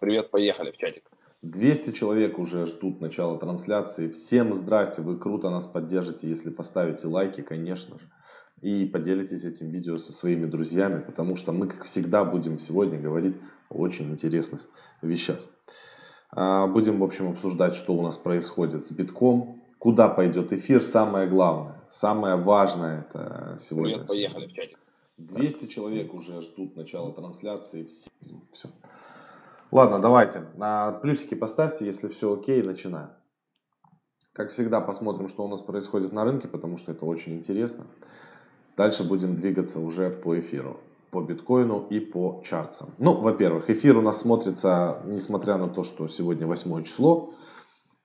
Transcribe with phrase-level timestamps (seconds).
[0.00, 1.02] Привет, поехали в чатик.
[1.42, 4.10] 200 человек уже ждут начала трансляции.
[4.10, 8.08] Всем здрасте, вы круто нас поддержите, если поставите лайки, конечно же.
[8.60, 13.36] И поделитесь этим видео со своими друзьями, потому что мы, как всегда, будем сегодня говорить
[13.68, 14.62] о очень интересных
[15.02, 15.38] вещах.
[16.30, 21.28] А, будем, в общем, обсуждать, что у нас происходит с битком, куда пойдет эфир, самое
[21.28, 23.94] главное, самое важное это сегодня.
[23.94, 24.78] Привет, поехали в чатик.
[25.18, 27.86] 200 человек уже ждут начала трансляции.
[28.52, 28.68] Все.
[29.70, 30.44] Ладно, давайте.
[30.56, 33.10] На плюсики поставьте, если все окей, начинаем.
[34.32, 37.84] Как всегда, посмотрим, что у нас происходит на рынке, потому что это очень интересно.
[38.78, 40.80] Дальше будем двигаться уже по эфиру,
[41.10, 42.90] по биткоину и по чартсам.
[42.98, 47.34] Ну, во-первых, эфир у нас смотрится, несмотря на то, что сегодня 8 число,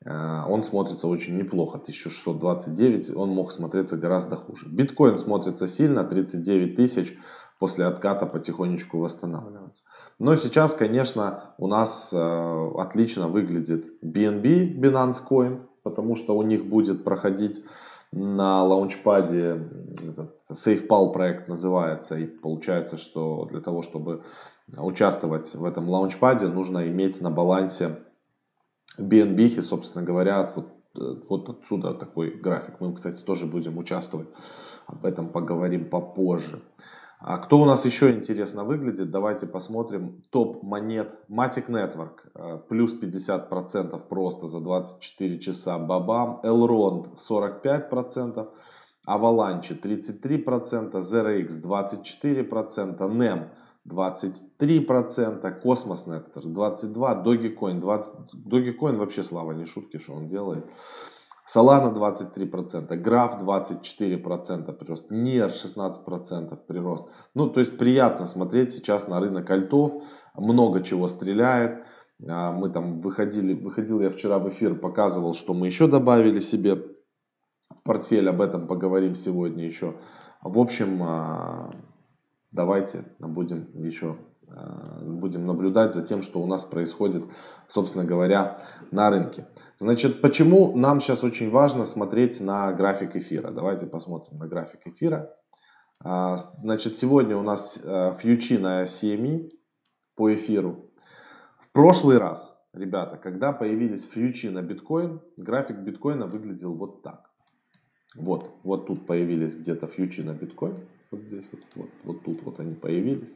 [0.03, 4.67] э, он смотрится очень неплохо, 1629, он мог смотреться гораздо хуже.
[4.67, 7.17] Биткоин смотрится сильно, 39 тысяч,
[7.59, 9.83] после отката потихонечку восстанавливаться.
[10.19, 16.65] Но сейчас, конечно, у нас э, отлично выглядит BNB, Binance Coin, потому что у них
[16.65, 17.63] будет проходить
[18.11, 19.67] на лаунчпаде,
[20.49, 24.23] SafePal проект называется, и получается, что для того, чтобы
[24.77, 27.99] участвовать в этом лаунчпаде, нужно иметь на балансе
[28.99, 32.79] BNB, и, собственно говоря, вот, э, вот отсюда такой график.
[32.79, 34.27] Мы, кстати, тоже будем участвовать,
[34.85, 36.61] об этом поговорим попозже.
[37.25, 39.09] А кто у нас еще интересно выглядит?
[39.09, 41.17] Давайте посмотрим топ монет.
[41.29, 45.79] Matic Network э, плюс 50% просто за 24 часа.
[45.79, 46.41] Бабам.
[46.43, 48.49] Elrond 45%.
[49.07, 50.91] Avalanche 33%.
[50.91, 53.07] ZRX 24%.
[53.07, 53.49] NEM
[53.87, 55.61] 23%.
[55.61, 57.23] Cosmos Network 22%.
[57.23, 58.05] Dogecoin 20%.
[58.33, 60.65] Dogecoin вообще слава не шутки, что он делает.
[61.45, 67.09] Solana 23%, Graph 24% прирост, NIR 16% прирост.
[67.35, 70.03] Ну, то есть приятно смотреть сейчас на рынок альтов,
[70.35, 71.85] много чего стреляет.
[72.27, 76.75] А, мы там выходили, выходил я вчера в эфир, показывал, что мы еще добавили себе
[76.75, 79.95] в портфель, об этом поговорим сегодня еще.
[80.41, 81.71] В общем, а,
[82.53, 84.15] давайте будем еще
[85.01, 87.23] будем наблюдать за тем, что у нас происходит,
[87.67, 88.61] собственно говоря,
[88.91, 89.47] на рынке.
[89.77, 93.51] Значит, почему нам сейчас очень важно смотреть на график эфира?
[93.51, 95.35] Давайте посмотрим на график эфира.
[95.99, 99.49] А, значит, сегодня у нас а, фьючи на CME
[100.15, 100.91] по эфиру.
[101.59, 107.29] В прошлый раз, ребята, когда появились фьючи на биткоин, график биткоина выглядел вот так.
[108.15, 110.77] Вот, вот тут появились где-то фьючи на биткоин.
[111.09, 113.35] Вот здесь, вот, вот, вот тут вот они появились.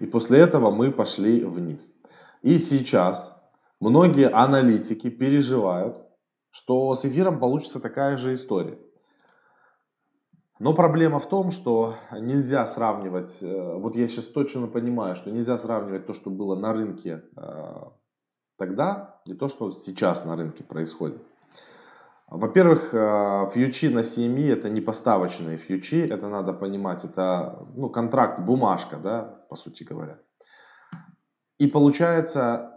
[0.00, 1.92] И после этого мы пошли вниз.
[2.42, 3.36] И сейчас
[3.80, 5.96] многие аналитики переживают,
[6.50, 8.78] что с эфиром получится такая же история.
[10.58, 15.58] Но проблема в том, что нельзя сравнивать, э, вот я сейчас точно понимаю, что нельзя
[15.58, 17.74] сравнивать то, что было на рынке э,
[18.58, 21.20] тогда и то, что сейчас на рынке происходит.
[22.28, 28.38] Во-первых, э, фьючи на CME это не поставочные фьючи, это надо понимать, это ну, контракт,
[28.38, 30.18] бумажка, да, по сути говоря.
[31.58, 32.70] И получается,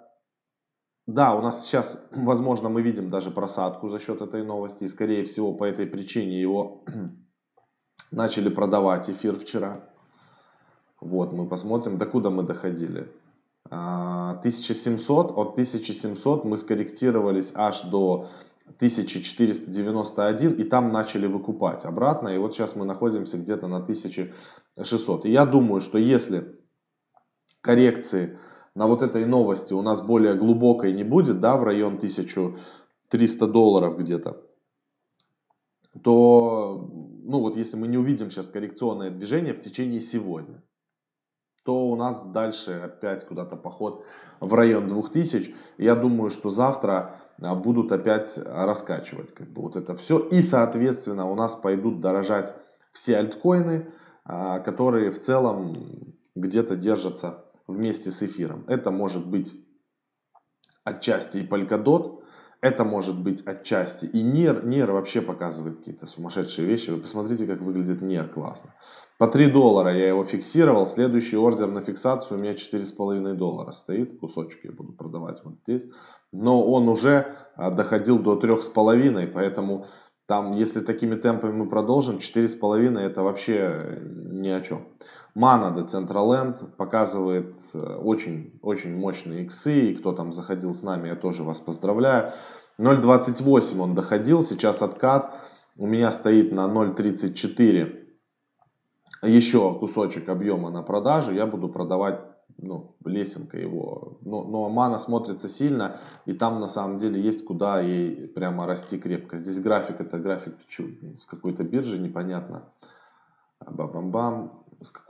[1.07, 5.23] да, у нас сейчас, возможно, мы видим даже просадку за счет этой новости, и скорее
[5.23, 6.83] всего по этой причине его
[8.11, 9.77] начали продавать эфир вчера.
[10.99, 13.09] Вот, мы посмотрим, до куда мы доходили.
[13.69, 18.27] 1700, а, от 1700 мы скорректировались аж до
[18.79, 22.27] 1491 и там начали выкупать обратно.
[22.27, 25.25] И вот сейчас мы находимся где-то на 1600.
[25.25, 26.64] И я думаю, что если
[27.65, 28.37] коррекции
[28.75, 33.97] на вот этой новости у нас более глубокой не будет, да, в район 1300 долларов
[33.97, 34.43] где-то,
[36.03, 36.87] то,
[37.23, 40.61] ну вот если мы не увидим сейчас коррекционное движение в течение сегодня,
[41.63, 44.05] то у нас дальше опять куда-то поход
[44.39, 45.55] в район 2000.
[45.79, 50.19] Я думаю, что завтра а, будут опять раскачивать как бы вот это все.
[50.19, 52.53] И, соответственно, у нас пойдут дорожать
[52.91, 53.91] все альткоины,
[54.25, 58.65] а, которые в целом где-то держатся вместе с эфиром.
[58.67, 59.53] Это может быть
[60.83, 62.21] отчасти и Polkadot,
[62.61, 64.65] это может быть отчасти и NIR.
[64.65, 66.89] NIR вообще показывает какие-то сумасшедшие вещи.
[66.89, 68.73] Вы посмотрите, как выглядит NIR классно.
[69.17, 70.87] По 3 доллара я его фиксировал.
[70.87, 74.19] Следующий ордер на фиксацию у меня 4,5 доллара стоит.
[74.19, 75.85] Кусочек я буду продавать вот здесь
[76.35, 79.87] но он уже а, доходил до 3,5, поэтому
[80.27, 83.99] там, если такими темпами мы продолжим, 4,5 это вообще
[84.31, 84.87] ни о чем.
[85.35, 91.43] Мана Decentraland показывает очень-очень э, мощные иксы, и кто там заходил с нами, я тоже
[91.43, 92.31] вас поздравляю.
[92.79, 95.35] 0.28 он доходил, сейчас откат
[95.77, 98.01] у меня стоит на 0.34.
[99.23, 102.21] Еще кусочек объема на продажу, я буду продавать
[102.57, 104.17] ну, лесенка его.
[104.21, 108.97] Но, но мана смотрится сильно, и там на самом деле есть куда ей прямо расти
[108.97, 109.37] крепко.
[109.37, 110.55] Здесь график, это график
[111.17, 112.63] с какой-то биржи, непонятно.
[113.59, 114.63] Бам-бам-бам.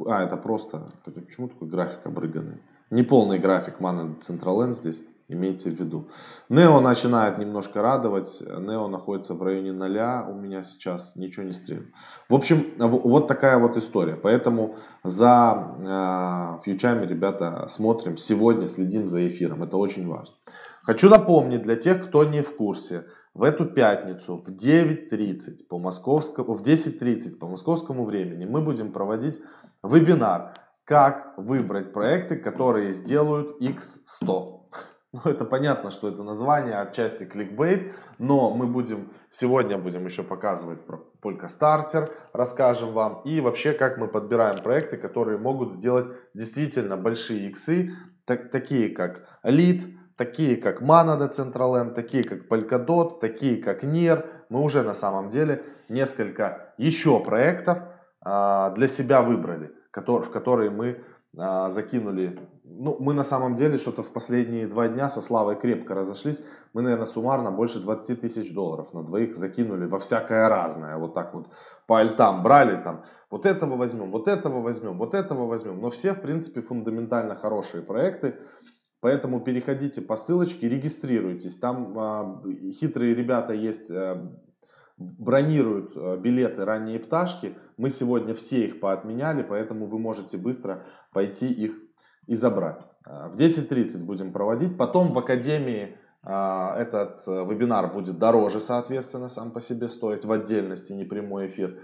[0.06, 2.62] А, это просто, почему такой график обрыганный?
[2.92, 5.02] Неполный график мана Decentraland здесь.
[5.28, 6.08] Имейте в виду.
[6.50, 8.42] Нео начинает немножко радовать.
[8.42, 10.24] Нео находится в районе ноля.
[10.30, 11.92] У меня сейчас ничего не стрелит.
[12.30, 14.16] В общем, вот такая вот история.
[14.16, 18.18] Поэтому за э, фьючами, ребята, смотрим.
[18.18, 19.64] Сегодня следим за эфиром.
[19.64, 20.36] Это очень важно.
[20.84, 23.06] Хочу напомнить для тех, кто не в курсе.
[23.34, 29.42] В эту пятницу в 9.30 по московскому, в 10.30 по московскому времени мы будем проводить
[29.82, 30.54] вебинар
[30.86, 34.60] как выбрать проекты, которые сделают X100.
[35.16, 40.86] Ну, это понятно, что это название, отчасти кликбейт, но мы будем, сегодня будем еще показывать
[40.86, 46.98] про Polka Starter, расскажем вам, и вообще, как мы подбираем проекты, которые могут сделать действительно
[46.98, 47.94] большие иксы,
[48.26, 49.84] так, такие как Lead,
[50.18, 54.26] такие как Mana Decentraland, такие как Polkadot, такие как NIR.
[54.50, 57.80] Мы уже на самом деле несколько еще проектов
[58.22, 61.06] а, для себя выбрали, который, в которые мы
[61.38, 62.38] а, закинули.
[62.68, 66.42] Ну, мы на самом деле что-то в последние два дня со Славой крепко разошлись.
[66.74, 70.98] Мы, наверное, суммарно больше 20 тысяч долларов на двоих закинули во всякое разное.
[70.98, 71.48] Вот так вот
[71.86, 73.04] по альтам брали там.
[73.30, 75.80] Вот этого возьмем, вот этого возьмем, вот этого возьмем.
[75.80, 78.40] Но все, в принципе, фундаментально хорошие проекты.
[79.00, 81.60] Поэтому переходите по ссылочке, регистрируйтесь.
[81.60, 82.42] Там а,
[82.72, 84.36] хитрые ребята есть, а,
[84.98, 87.56] бронируют а, билеты ранние пташки.
[87.78, 91.85] Мы сегодня все их поотменяли, поэтому вы можете быстро пойти их
[92.28, 92.88] и забрать.
[93.06, 94.78] А, в 10.30 будем проводить.
[94.78, 100.32] Потом в Академии а, этот э, вебинар будет дороже, соответственно, сам по себе стоить в
[100.32, 101.80] отдельности, не прямой эфир.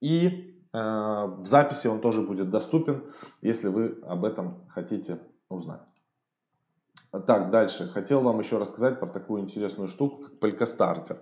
[0.00, 3.04] И э, в записи он тоже будет доступен,
[3.40, 5.18] если вы об этом хотите
[5.48, 5.82] узнать.
[7.26, 7.88] Так, дальше.
[7.88, 11.18] Хотел вам еще рассказать про такую интересную штуку, как.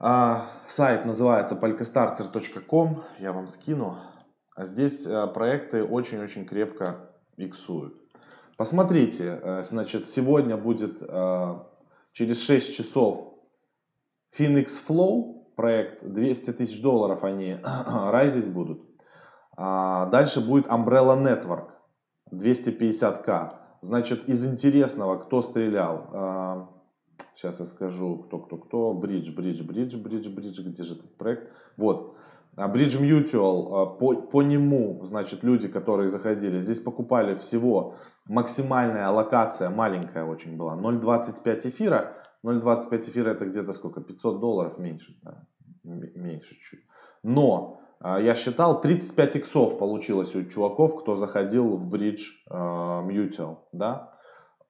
[0.00, 3.98] А, сайт называется polkastarter.com, я вам скину.
[4.56, 7.94] А здесь э, проекты очень-очень крепко иксуют.
[8.56, 11.58] Посмотрите, э, значит, сегодня будет э,
[12.12, 13.34] через 6 часов
[14.36, 18.82] Phoenix Flow проект, 200 тысяч долларов они райзить будут.
[19.56, 21.70] А дальше будет Umbrella Network,
[22.32, 23.56] 250к.
[23.82, 26.68] Значит, из интересного, кто стрелял,
[27.34, 31.50] сейчас я скажу, кто, кто, кто, Bridge, Bridge, Bridge, Bridge, Bridge, где же этот проект?
[31.76, 32.16] Вот,
[32.56, 37.94] а Bridge Mutual, а, по, по нему, значит, люди, которые заходили, здесь покупали всего
[38.26, 42.16] максимальная локация, маленькая очень была, 0.25 эфира.
[42.44, 44.00] 0.25 эфира это где-то сколько?
[44.00, 45.44] 500 долларов меньше, да?
[45.84, 46.80] меньше чуть.
[47.22, 54.14] Но а, я считал, 35 иксов получилось у чуваков, кто заходил в Bridge Mutual, да.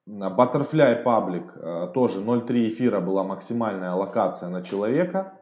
[0.06, 5.38] Butterfly Public тоже 0.3 эфира была максимальная локация на человека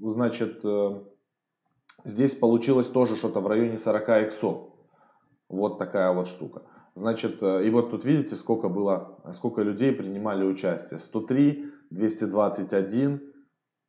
[0.00, 1.02] значит, э,
[2.04, 4.70] здесь получилось тоже что-то в районе 40 иксов.
[5.48, 6.62] Вот такая вот штука.
[6.94, 10.98] Значит, э, и вот тут видите, сколько было, сколько людей принимали участие.
[10.98, 13.20] 103, 221,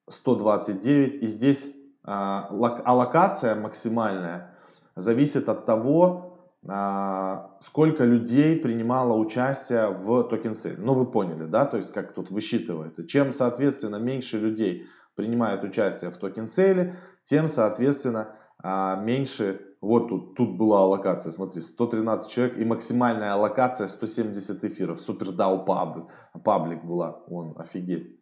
[0.10, 1.16] 129.
[1.22, 1.76] И здесь
[2.06, 2.48] а,
[2.86, 4.56] аллокация максимальная
[4.96, 6.38] зависит от того,
[6.68, 10.76] а, сколько людей принимало участие в token sale.
[10.78, 13.08] Ну, вы поняли, да, то есть как тут высчитывается.
[13.08, 14.86] Чем, соответственно, меньше людей
[15.16, 21.32] принимают участие в token sale е, тем, соответственно, а, меньше, вот тут, тут была аллокация,
[21.32, 26.06] смотри, 113 человек и максимальная аллокация 170 эфиров, SuperDAO public,
[26.44, 28.20] public была, он офигеть.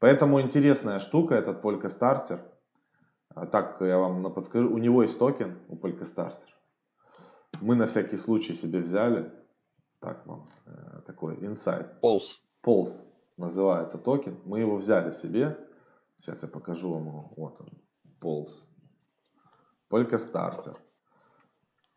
[0.00, 2.40] Поэтому интересная штука этот Polkastarter.
[3.34, 6.48] А, так, я вам подскажу, у него есть токен, у Polkastarter.
[7.60, 9.30] Мы на всякий случай себе взяли.
[10.00, 12.00] Так, вам э, такой инсайт.
[12.00, 12.40] POLS.
[12.60, 13.04] POLS
[13.36, 14.40] называется токен.
[14.44, 15.56] Мы его взяли себе.
[16.22, 17.32] Сейчас я покажу вам.
[17.36, 17.68] Вот он,
[18.20, 18.64] полз.
[19.88, 20.78] Полька стартер.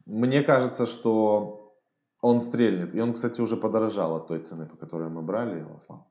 [0.05, 1.77] Мне кажется, что
[2.21, 2.95] он стрельнет.
[2.95, 5.79] И он, кстати, уже подорожал от той цены, по которой мы брали его.
[5.85, 6.07] Слава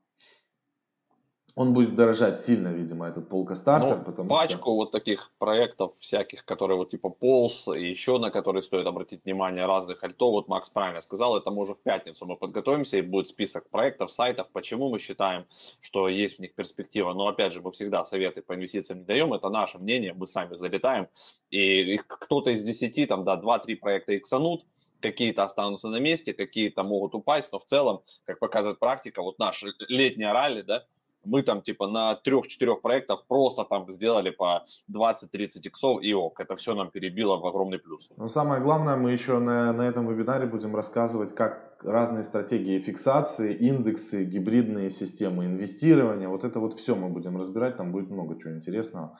[1.55, 3.97] он будет дорожать сильно, видимо, этот полка стартер.
[3.97, 4.75] Ну, потому пачку что...
[4.75, 9.65] вот таких проектов всяких, которые вот типа Полс, и еще на которые стоит обратить внимание
[9.65, 10.31] разных альтов.
[10.31, 14.11] Вот Макс правильно сказал, это мы уже в пятницу мы подготовимся, и будет список проектов,
[14.11, 15.45] сайтов, почему мы считаем,
[15.79, 17.13] что есть в них перспектива.
[17.13, 20.55] Но опять же, мы всегда советы по инвестициям не даем, это наше мнение, мы сами
[20.55, 21.07] залетаем.
[21.51, 24.65] И кто-то из десяти, там, да, два-три проекта иксанут,
[24.99, 29.67] какие-то останутся на месте, какие-то могут упасть, но в целом, как показывает практика, вот наша
[29.87, 30.83] летняя ралли, да,
[31.25, 36.39] мы там типа на трех-четырех проектах просто там сделали по 20-30 иксов и ок.
[36.39, 38.09] Это все нам перебило в огромный плюс.
[38.17, 43.53] Но самое главное, мы еще на, на этом вебинаре будем рассказывать, как разные стратегии фиксации,
[43.53, 46.29] индексы, гибридные системы инвестирования.
[46.29, 49.17] Вот это вот все мы будем разбирать, там будет много чего интересного.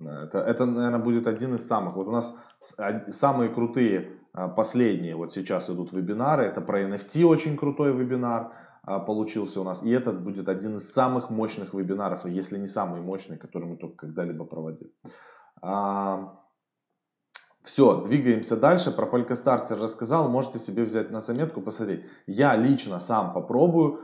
[0.00, 1.96] Это, это, наверное, будет один из самых.
[1.96, 2.34] Вот у нас
[3.10, 6.44] самые крутые а, последние вот сейчас идут вебинары.
[6.44, 8.52] Это про NFT очень крутой вебинар а,
[8.98, 9.82] получился у нас.
[9.82, 13.96] И этот будет один из самых мощных вебинаров, если не самый мощный, который мы только
[14.06, 14.92] когда-либо проводили.
[15.62, 16.40] А,
[17.62, 18.90] все, двигаемся дальше.
[18.90, 20.28] Про Polkastarter рассказал.
[20.28, 22.04] Можете себе взять на заметку, посмотреть.
[22.26, 24.00] Я лично сам попробую.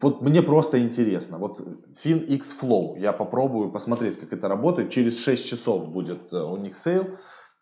[0.00, 1.38] Вот мне просто интересно.
[1.38, 1.60] Вот
[2.04, 2.98] FinXFlo.
[2.98, 4.90] Я попробую посмотреть, как это работает.
[4.90, 7.06] Через 6 часов будет э, у них sale.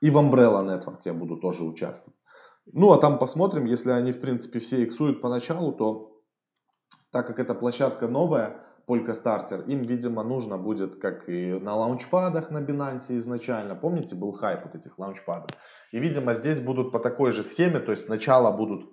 [0.01, 2.19] И в Umbrella Network я буду тоже участвовать.
[2.73, 6.23] Ну, а там посмотрим, если они, в принципе, все иксуют поначалу, то
[7.11, 12.59] так как эта площадка новая, Polkastarter, им, видимо, нужно будет, как и на лаунчпадах на
[12.59, 15.51] Binance изначально, помните, был хайп вот этих лаунчпадов,
[15.93, 18.91] и, видимо, здесь будут по такой же схеме, то есть сначала будут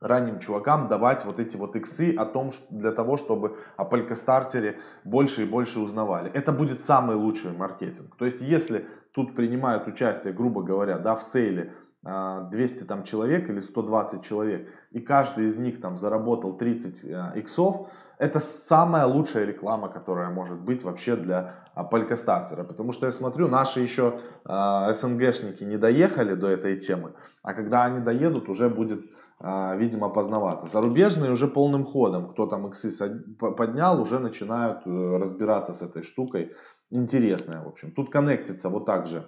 [0.00, 4.74] ранним чувакам давать вот эти вот иксы о том, для того, чтобы о Polka
[5.04, 6.30] больше и больше узнавали.
[6.32, 8.16] Это будет самый лучший маркетинг.
[8.16, 13.48] То есть, если тут принимают участие, грубо говоря, да, в сейле 200 а, там человек
[13.48, 19.44] или 120 человек, и каждый из них там заработал 30 а, иксов, это самая лучшая
[19.46, 21.56] реклама, которая может быть вообще для
[21.90, 22.62] Полькостартера.
[22.62, 27.82] Потому что я смотрю, наши еще э, СНГшники не доехали до этой темы, а когда
[27.82, 29.00] они доедут, уже будет,
[29.40, 30.68] э, видимо, поздновато.
[30.68, 32.92] Зарубежные уже полным ходом, кто там иксы
[33.40, 36.52] поднял, уже начинают э, разбираться с этой штукой.
[36.90, 37.90] Интересная, в общем.
[37.90, 39.24] Тут коннектится вот так же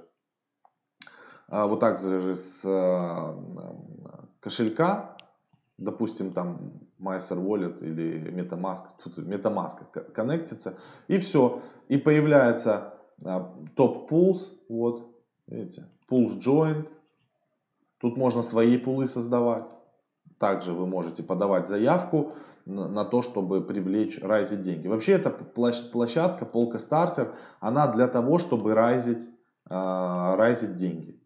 [1.62, 3.34] вот так же с э,
[4.40, 5.16] кошелька,
[5.78, 11.62] допустим, там Myser Wallet или MetaMask, тут MetaMask коннектится, и все.
[11.86, 12.94] И появляется
[13.76, 15.06] топ а, pools, вот,
[15.46, 16.88] видите, pools joined.
[18.00, 19.76] Тут можно свои пулы создавать.
[20.38, 22.32] Также вы можете подавать заявку
[22.66, 24.88] на, то, чтобы привлечь, райзить деньги.
[24.88, 29.28] Вообще эта площадка, полка стартер, она для того, чтобы райзить,
[29.70, 31.20] э, райзить деньги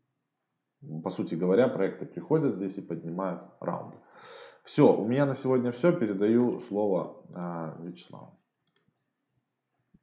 [1.03, 3.97] по сути говоря, проекты приходят здесь и поднимают раунды.
[4.65, 5.93] Все, у меня на сегодня все.
[5.93, 8.39] Передаю слово э, Вячеславу.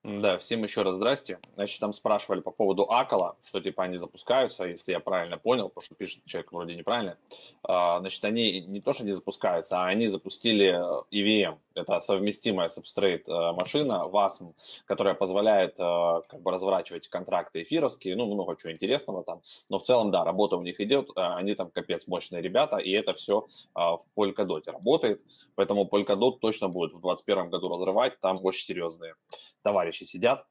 [0.03, 1.39] Да, всем еще раз здрасте.
[1.55, 5.84] Значит, там спрашивали по поводу Акала, что типа они запускаются, если я правильно понял, потому
[5.84, 7.17] что пишет человек вроде неправильно.
[7.63, 11.58] А, значит, они не то, что не запускаются, а они запустили э, EVM.
[11.75, 14.53] Это совместимая сабстрейт э, машина WASM,
[14.86, 19.41] которая позволяет э, как бы разворачивать контракты эфировские, ну, много чего интересного там.
[19.70, 23.13] Но в целом, да, работа у них идет, они там капец мощные ребята, и это
[23.13, 25.22] все в Polkadot работает.
[25.55, 29.15] Поэтому Polkadot точно будет в 2021 году разрывать, там очень серьезные
[29.62, 30.46] товарищи сидят,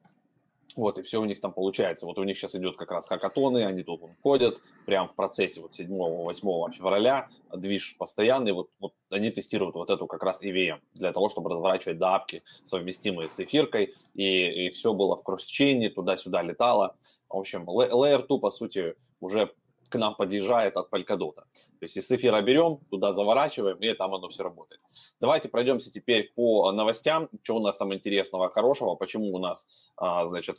[0.77, 2.05] вот, и все у них там получается.
[2.05, 5.61] Вот у них сейчас идет как раз хакатоны, они тут вон, ходят, прямо в процессе
[5.61, 11.11] вот 7-8 февраля, движ постоянный, вот, вот они тестируют вот эту как раз EVM для
[11.13, 16.95] того, чтобы разворачивать дапки, совместимые с эфиркой, и, и все было в кросс-чейне, туда-сюда летало.
[17.29, 19.51] В общем, Layer 2, по сути, уже
[19.89, 21.35] к нам подъезжает от Polkadot.
[21.35, 21.45] То
[21.81, 24.81] есть из эфира берем, туда заворачиваем, и там оно все работает.
[25.19, 30.25] Давайте пройдемся теперь по новостям, что у нас там интересного, хорошего, почему у нас, а,
[30.25, 30.57] значит,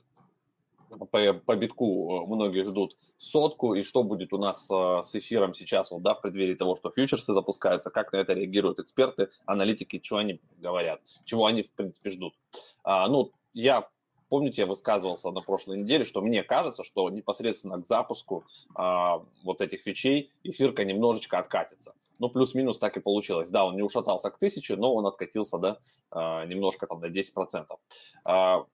[0.89, 5.55] по, по битку э, многие ждут сотку, и что будет у нас э, с эфиром
[5.55, 10.01] сейчас, вот, да, в преддверии того, что фьючерсы запускаются, как на это реагируют эксперты, аналитики,
[10.03, 12.35] что они говорят, чего они, в принципе, ждут.
[12.85, 13.89] А, ну, я
[14.29, 19.61] Помните, я высказывался на прошлой неделе, что мне кажется, что непосредственно к запуску а, вот
[19.61, 21.95] этих фичей эфирка немножечко откатится.
[22.19, 23.51] Ну, плюс-минус так и получилось.
[23.51, 25.79] Да, он не ушатался к тысяче, но он откатился, да,
[26.11, 27.67] а, немножко там на 10%.
[28.25, 28.67] А,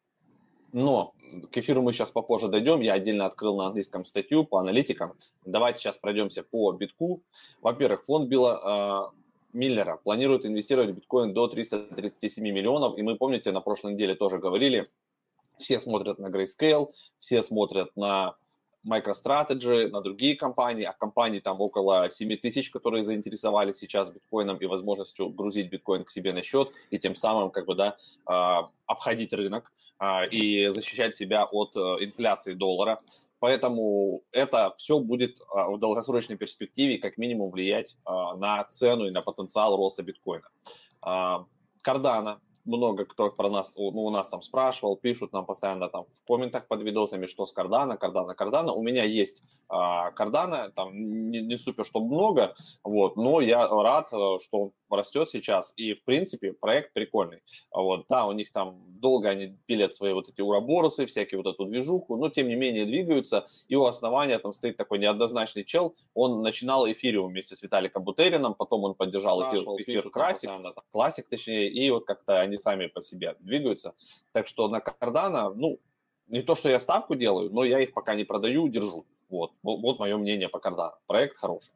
[0.73, 1.13] но
[1.51, 2.81] к эфиру мы сейчас попозже дойдем.
[2.81, 5.13] Я отдельно открыл на английском статью по аналитикам.
[5.45, 7.23] Давайте сейчас пройдемся по битку.
[7.61, 9.13] Во-первых, фонд Билла
[9.53, 12.97] Миллера планирует инвестировать в биткоин до 337 миллионов.
[12.97, 14.89] И мы, помните, на прошлой неделе тоже говорили,
[15.59, 18.37] все смотрят на Grayscale, все смотрят на
[18.87, 24.67] MicroStrategy, на другие компании, а компаний там около 7 тысяч, которые заинтересовались сейчас биткоином и
[24.67, 29.33] возможностью грузить биткоин к себе на счет и тем самым как бы, да, а, обходить
[29.33, 32.99] рынок а, и защищать себя от э, инфляции доллара.
[33.39, 39.23] Поэтому это все будет а, в долгосрочной перспективе как минимум влиять на цену и на
[39.23, 40.49] потенциал роста биткоина.
[41.85, 46.27] Cardano много кто про нас, ну, у нас там спрашивал, пишут нам постоянно там в
[46.27, 48.73] комментах под видосами, что с Кардана, Кардана, Кардана.
[48.73, 52.55] У меня есть а, Кардана, там не, не супер, что много,
[52.85, 57.43] вот, но я рад, э, что он растет сейчас, и, в принципе, проект прикольный.
[57.71, 61.65] Вот, да, у них там долго они пилят свои вот эти уроборосы, всякие вот эту
[61.65, 66.43] движуху, но, тем не менее, двигаются, и у основания там стоит такой неоднозначный чел, он
[66.43, 70.51] начинал эфириум вместе с Виталиком Бутерином, потом он поддержал эфир, эфир Классик,
[70.91, 73.95] Классик, точнее, и вот как-то они сами по себе двигаются.
[74.33, 75.79] Так что на Кардана, ну,
[76.29, 79.05] не то, что я ставку делаю, но я их пока не продаю, держу.
[79.29, 80.95] Вот, вот, мое мнение по Кардана.
[81.07, 81.73] Проект хороший.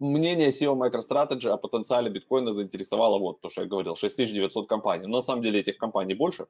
[0.00, 5.06] Мнение SEO MicroStrategy о потенциале биткоина заинтересовало вот то, что я говорил, 6900 компаний.
[5.06, 6.46] Но на самом деле этих компаний больше.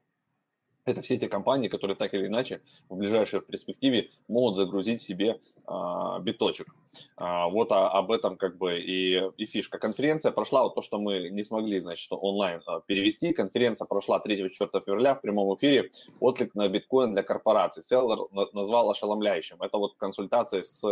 [0.85, 6.19] Это все те компании, которые так или иначе в ближайшей перспективе могут загрузить себе а,
[6.19, 6.75] биточек.
[7.17, 9.79] А, вот а, об этом как бы и, и фишка.
[9.79, 13.33] Конференция прошла, вот то, что мы не смогли, значит, онлайн а, перевести.
[13.33, 14.49] Конференция прошла 3-4
[14.85, 15.91] февраля в прямом эфире.
[16.21, 17.83] Отклик на биткоин для корпораций.
[17.83, 18.19] Селлер
[18.53, 19.61] назвал ошеломляющим.
[19.63, 20.85] Это вот консультации с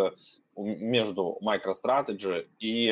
[0.56, 2.88] между MicroStrategy и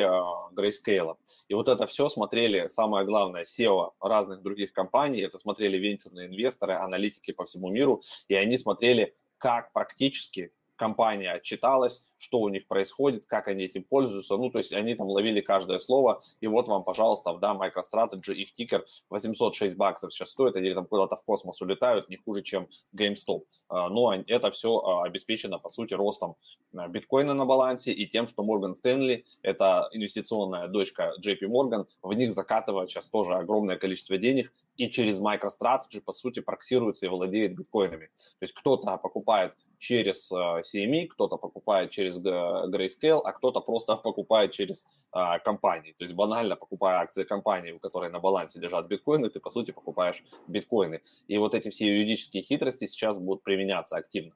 [0.55, 1.15] Grayscale.
[1.47, 6.73] И вот это все смотрели, самое главное, SEO разных других компаний, это смотрели венчурные инвесторы,
[6.73, 13.25] аналитики по всему миру, и они смотрели, как практически компания отчиталась, что у них происходит,
[13.25, 14.37] как они этим пользуются.
[14.37, 18.53] Ну, то есть они там ловили каждое слово, и вот вам, пожалуйста, да, MicroStrategy, их
[18.53, 23.43] тикер 806 баксов сейчас стоит, они там куда-то в космос улетают, не хуже, чем GameStop.
[23.69, 26.35] А, но это все а, обеспечено, по сути, ростом
[26.75, 32.13] а, биткоина на балансе и тем, что Morgan Stanley, это инвестиционная дочка JP Morgan, в
[32.13, 37.55] них закатывает сейчас тоже огромное количество денег, и через MicroStrategy, по сути, проксируется и владеет
[37.55, 38.07] биткоинами.
[38.07, 44.51] То есть кто-то покупает через э, CME, кто-то покупает через Grayscale, а кто-то просто покупает
[44.51, 45.93] через а, компании.
[45.97, 49.71] То есть банально покупая акции компании, у которой на балансе лежат биткоины, ты по сути
[49.71, 51.01] покупаешь биткоины.
[51.27, 54.33] И вот эти все юридические хитрости сейчас будут применяться активно.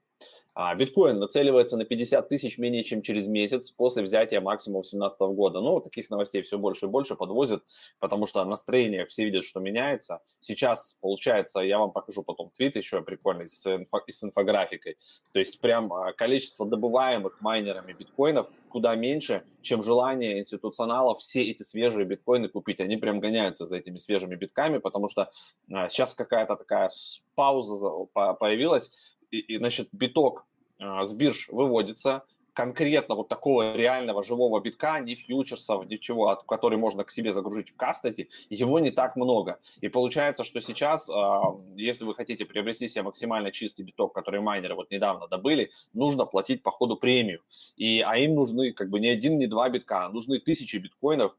[0.61, 5.61] А биткоин нацеливается на 50 тысяч менее чем через месяц после взятия максимума 2017 года.
[5.61, 7.63] Ну, таких новостей все больше и больше подвозят,
[7.99, 10.21] потому что настроение, все видят, что меняется.
[10.41, 14.97] Сейчас, получается, я вам покажу потом твит еще прикольный с, инфо, с инфографикой.
[15.31, 21.63] То есть прям а, количество добываемых майнерами биткоинов куда меньше, чем желание институционалов все эти
[21.63, 22.81] свежие биткоины купить.
[22.81, 25.31] Они прям гоняются за этими свежими битками, потому что
[25.71, 26.89] а, сейчас какая-то такая
[27.35, 28.91] пауза появилась,
[29.31, 30.45] и, и значит, биток
[30.79, 37.05] а, с бирж выводится, конкретно вот такого реального живого битка, ни фьючерсов, ничего, который можно
[37.05, 39.59] к себе загрузить в кастете, его не так много.
[39.79, 44.75] И получается, что сейчас, а, если вы хотите приобрести себе максимально чистый биток, который майнеры
[44.75, 47.41] вот недавно добыли, нужно платить по ходу премию.
[47.77, 51.37] И, а им нужны как бы не один, не два битка, а нужны тысячи биткоинов,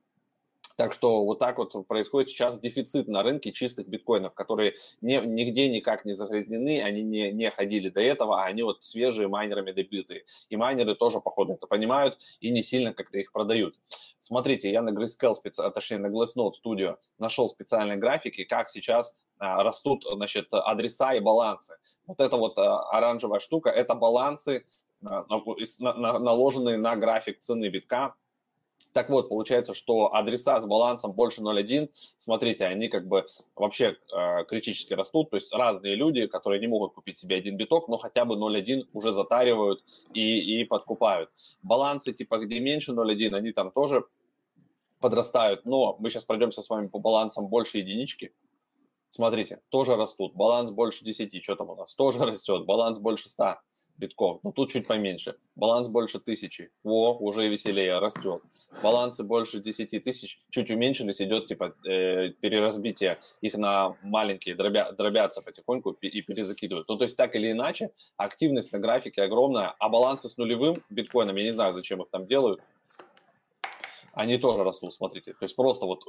[0.80, 5.68] так что вот так вот происходит сейчас дефицит на рынке чистых биткоинов, которые не, нигде
[5.68, 10.24] никак не загрязнены, они не, не ходили до этого, а они вот свежие майнерами добитые.
[10.48, 13.78] И майнеры тоже, походу, это понимают и не сильно как-то их продают.
[14.20, 15.70] Смотрите, я на Grayscale, специ...
[15.70, 21.76] точнее на Glassnode Studio нашел специальные графики, как сейчас а, растут значит, адреса и балансы.
[22.06, 24.64] Вот эта вот а, оранжевая штука, это балансы,
[25.04, 28.14] а, наложенные на график цены битка
[28.92, 34.44] так вот, получается, что адреса с балансом больше 0.1, смотрите, они как бы вообще э,
[34.44, 38.24] критически растут, то есть разные люди, которые не могут купить себе один биток, но хотя
[38.24, 41.30] бы 0.1 уже затаривают и, и подкупают.
[41.62, 44.04] Балансы типа, где меньше 0.1, они там тоже
[44.98, 48.34] подрастают, но мы сейчас пройдемся с вами по балансам больше единички.
[49.08, 53.56] Смотрите, тоже растут, баланс больше 10, что там у нас, тоже растет, баланс больше 100
[54.00, 55.36] битков, но тут чуть поменьше.
[55.54, 58.42] Баланс больше тысячи, во, уже веселее, растет.
[58.82, 65.42] Балансы больше 10 тысяч, чуть уменьшились, идет типа э, переразбитие, их на маленькие дробя, дробятся
[65.42, 66.88] потихоньку и перезакидывают.
[66.88, 71.36] Ну, то есть так или иначе, активность на графике огромная, а балансы с нулевым биткоином,
[71.36, 72.60] я не знаю, зачем их там делают,
[74.12, 75.34] они тоже растут, смотрите.
[75.34, 76.04] То есть просто вот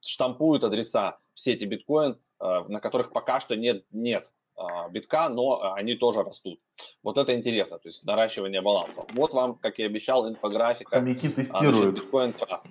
[0.00, 4.32] штампуют адреса все эти биткоин, э, на которых пока что нет, нет
[4.90, 6.60] битка, но а, они тоже растут.
[7.02, 9.04] Вот это интересно, то есть наращивание баланса.
[9.14, 10.96] Вот вам, как и обещал, инфографика.
[10.96, 11.96] Хомяки тестируют.
[11.96, 12.68] Биткоин Trust.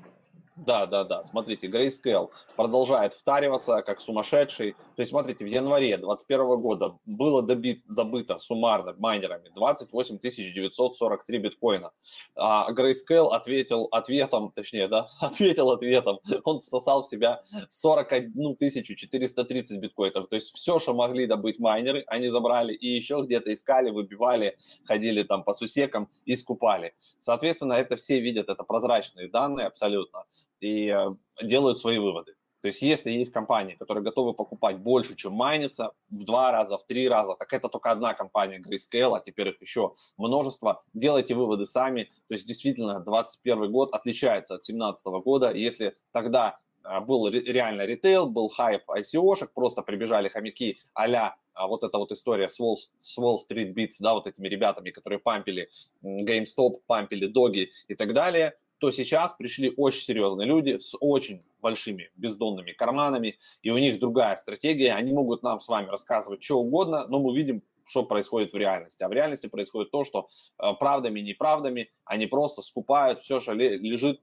[0.56, 1.24] Да, да, да.
[1.24, 4.74] Смотрите, Grayscale продолжает втариваться как сумасшедший.
[4.96, 11.92] То есть, смотрите, в январе 2021 года было добит, добыто суммарно майнерами 28 943 биткоина.
[12.36, 16.20] А Grayscale ответил ответом, точнее, да, ответил ответом.
[16.44, 20.30] Он всосал в себя 41 430 биткоинов.
[20.30, 25.24] То есть, все, что могли добыть майнеры, они забрали и еще где-то искали, выбивали, ходили
[25.24, 26.94] там по сусекам и скупали.
[27.18, 30.26] Соответственно, это все видят, это прозрачные данные абсолютно
[30.60, 32.34] и э, делают свои выводы.
[32.64, 36.86] То есть если есть компании, которые готовы покупать больше, чем майнится, в два раза, в
[36.86, 40.82] три раза, так это только одна компания Grayscale, а теперь их еще множество.
[40.94, 42.04] Делайте выводы сами.
[42.04, 45.52] То есть действительно 2021 год отличается от 2017 года.
[45.52, 51.98] Если тогда а, был реально ритейл, был хайп ICO-шек, просто прибежали хомяки а вот эта
[51.98, 55.70] вот история с Wall, с Wall Street Beats, да, вот этими ребятами, которые пампили
[56.04, 62.12] GameStop, пампили Доги и так далее, то сейчас пришли очень серьезные люди с очень большими
[62.18, 64.92] бездонными карманами, и у них другая стратегия.
[64.92, 69.02] Они могут нам с вами рассказывать что угодно, но мы видим, что происходит в реальности.
[69.02, 70.28] А в реальности происходит то, что
[70.60, 74.20] э, правдами и неправдами они просто скупают все, что лежит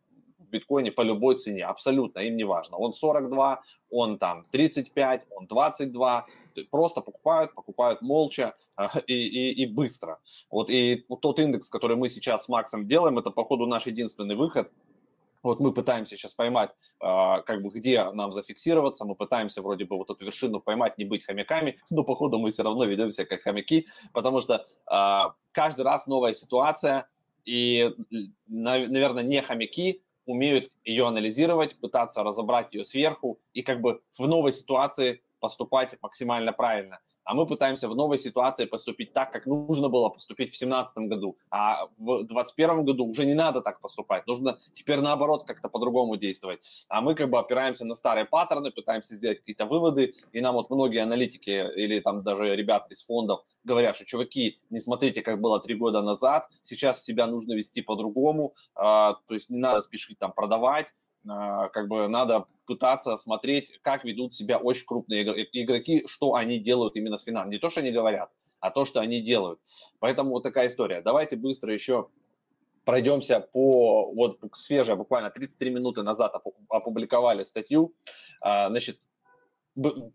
[0.51, 2.77] биткоине по любой цене, абсолютно, им не важно.
[2.77, 6.27] Он 42, он там 35, он 22,
[6.71, 10.19] просто покупают, покупают молча э, и, и, и быстро.
[10.51, 14.37] Вот и вот тот индекс, который мы сейчас с Максом делаем, это походу наш единственный
[14.37, 14.71] выход.
[15.43, 19.97] Вот мы пытаемся сейчас поймать, э, как бы где нам зафиксироваться, мы пытаемся вроде бы
[19.97, 23.87] вот эту вершину поймать, не быть хомяками, но походу мы все равно ведемся как хомяки,
[24.13, 25.21] потому что э,
[25.53, 27.09] каждый раз новая ситуация,
[27.47, 27.95] и,
[28.49, 34.53] наверное, не хомяки, умеют ее анализировать, пытаться разобрать ее сверху и как бы в новой
[34.53, 37.01] ситуации поступать максимально правильно.
[37.25, 41.37] А мы пытаемся в новой ситуации поступить так, как нужно было поступить в 2017 году,
[41.51, 46.67] а в 2021 году уже не надо так поступать, нужно теперь наоборот как-то по-другому действовать.
[46.89, 50.71] А мы как бы опираемся на старые паттерны, пытаемся сделать какие-то выводы, и нам вот
[50.71, 55.61] многие аналитики или там даже ребята из фондов говорят, что чуваки, не смотрите, как было
[55.61, 60.33] три года назад, сейчас себя нужно вести по-другому, а, то есть не надо спешить там
[60.33, 60.93] продавать,
[61.27, 67.19] как бы надо пытаться смотреть, как ведут себя очень крупные игроки, что они делают именно
[67.19, 67.55] с финансами.
[67.55, 68.31] Не то, что они говорят,
[68.61, 69.61] а то, что они делают.
[69.99, 71.03] Поэтому вот такая история.
[71.03, 72.09] Давайте быстро еще
[72.85, 76.35] пройдемся по, вот свежая, буквально 33 минуты назад
[76.69, 77.95] опубликовали статью.
[78.41, 78.99] А, значит,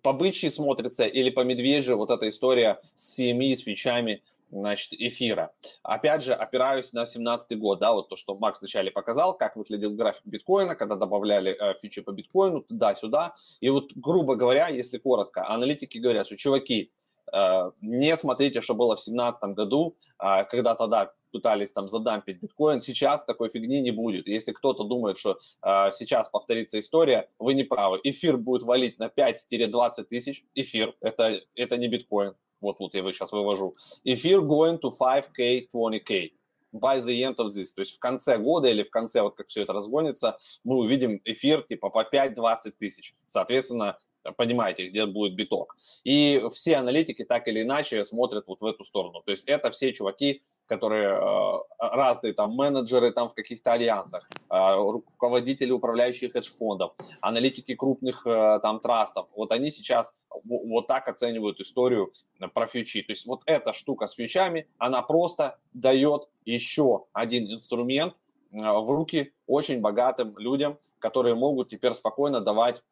[0.01, 5.53] по бычьи смотрится или по медвежьи вот эта история с CME, свечами– значит, эфира.
[5.83, 9.91] Опять же, опираюсь на 17 год, да, вот то, что Макс вначале показал, как выглядел
[9.91, 13.35] график биткоина, когда добавляли э, фичи по биткоину туда-сюда.
[13.61, 16.91] И вот, грубо говоря, если коротко, аналитики говорят, что, чуваки,
[17.33, 22.79] э, не смотрите, что было в 2017 году, э, когда тогда пытались там задампить биткоин,
[22.79, 24.25] сейчас такой фигни не будет.
[24.25, 27.99] Если кто-то думает, что э, сейчас повторится история, вы не правы.
[28.03, 33.11] Эфир будет валить на 5-20 тысяч, эфир, это, это не биткоин, вот, вот я его
[33.11, 33.73] сейчас вывожу.
[34.03, 36.31] Эфир going to 5K, 20K
[36.73, 37.73] by the end of this.
[37.75, 41.21] То есть в конце года или в конце, вот как все это разгонится, мы увидим
[41.23, 43.15] эфир типа по 5-20 тысяч.
[43.25, 43.97] Соответственно,
[44.37, 45.75] понимаете, где будет биток.
[46.03, 49.21] И все аналитики так или иначе смотрят вот в эту сторону.
[49.25, 54.75] То есть это все чуваки, которые э, разные там менеджеры там в каких-то альянсах, э,
[54.75, 62.11] руководители управляющих хедж-фондов, аналитики крупных э, там трастов, вот они сейчас вот так оценивают историю
[62.53, 63.01] про фьючи.
[63.03, 68.15] То есть вот эта штука с фьючами, она просто дает еще один инструмент
[68.51, 72.83] в руки очень богатым людям, которые могут теперь спокойно давать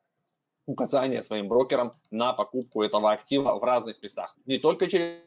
[0.65, 4.35] указания своим брокерам на покупку этого актива в разных местах.
[4.45, 5.17] Не только через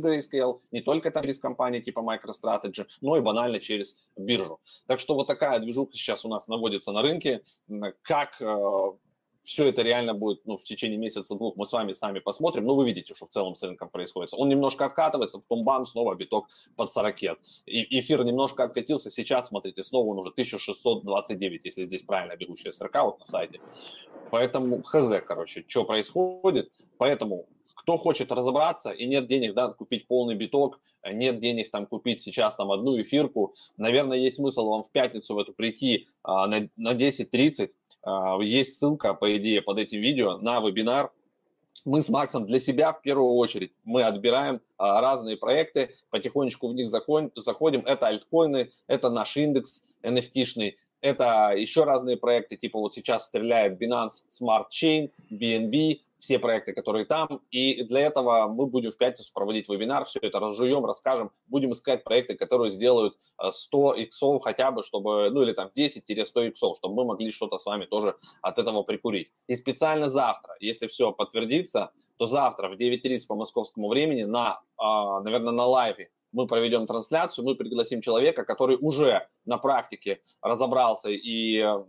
[0.00, 4.60] Grayscale, не только там через компании типа MicroStrategy, но и банально через биржу.
[4.86, 7.42] Так что вот такая движуха сейчас у нас наводится на рынке.
[8.02, 8.92] Как э,
[9.44, 12.64] все это реально будет ну, в течение месяца-двух, мы с вами сами посмотрим.
[12.64, 14.30] Ну, вы видите, что в целом с рынком происходит.
[14.34, 17.22] Он немножко откатывается, потом бам, снова биток под 40.
[17.66, 23.04] И эфир немножко откатился, сейчас, смотрите, снова он уже 1629, если здесь правильно бегущая строка
[23.04, 23.60] вот на сайте.
[24.30, 26.70] Поэтому хз, короче, что происходит.
[26.98, 27.46] Поэтому
[27.82, 32.56] кто хочет разобраться и нет денег да, купить полный биток, нет денег там купить сейчас
[32.56, 36.94] там одну эфирку, наверное, есть смысл вам в пятницу в эту прийти а, на, на
[36.94, 37.70] 10.30.
[38.04, 41.10] А, есть ссылка, по идее, под этим видео на вебинар.
[41.84, 46.74] Мы с Максом для себя в первую очередь, мы отбираем а, разные проекты, потихонечку в
[46.74, 47.80] них заходим.
[47.84, 54.22] Это альткоины, это наш индекс NFT-шный, это еще разные проекты, типа вот сейчас стреляет Binance
[54.30, 57.42] Smart Chain, BNB, все проекты, которые там.
[57.50, 62.04] И для этого мы будем в пятницу проводить вебинар, все это разжуем, расскажем, будем искать
[62.04, 63.18] проекты, которые сделают
[63.50, 67.58] 100 э, иксов хотя бы, чтобы, ну или там 10-100 иксов, чтобы мы могли что-то
[67.58, 69.32] с вами тоже от этого прикурить.
[69.48, 75.20] И специально завтра, если все подтвердится, то завтра в 9.30 по московскому времени на, а,
[75.22, 81.58] наверное, на лайве мы проведем трансляцию, мы пригласим человека, который уже на практике разобрался и
[81.58, 81.84] э,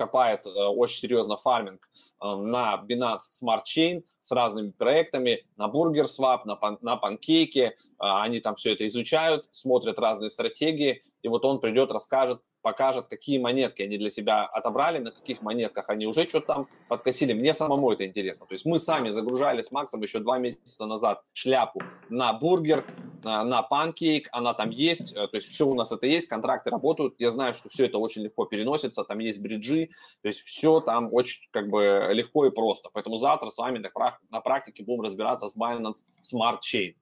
[0.00, 1.86] копает э, очень серьезно фарминг
[2.22, 7.74] э, на Binance Smart Chain с разными проектами, на Burger Swap, на, на панкейке.
[7.98, 13.38] Они там все это изучают, смотрят разные стратегии, и вот он придет, расскажет, покажет, какие
[13.38, 17.32] монетки они для себя отобрали, на каких монетках они уже что-то там подкосили.
[17.32, 18.46] Мне самому это интересно.
[18.46, 22.84] То есть мы сами загружали с Максом еще два месяца назад шляпу на бургер,
[23.22, 27.14] на панкейк, она там есть, э, то есть все у нас это есть, контракты работают,
[27.18, 29.90] я знаю, что все это очень легко переносится, там есть бриджи,
[30.22, 32.88] то есть все там очень как бы легко и просто.
[32.92, 33.84] Поэтому завтра с вами
[34.30, 36.94] на практике будем разбираться с Binance Smart Chain.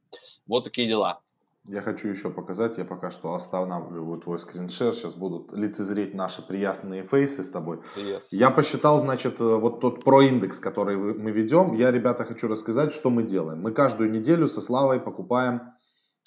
[0.46, 1.20] Вот такие дела.
[1.68, 7.02] Я хочу еще показать, я пока что останавливаю твой скриншер, сейчас будут лицезреть наши приятные
[7.02, 7.80] фейсы с тобой.
[7.96, 8.22] Yes.
[8.30, 13.10] Я посчитал, значит, э, вот тот проиндекс, который мы ведем, я, ребята, хочу рассказать, что
[13.10, 13.60] мы делаем.
[13.60, 15.74] Мы каждую неделю со Славой покупаем,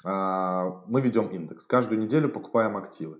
[0.03, 3.17] а, мы ведем индекс, каждую неделю покупаем активы.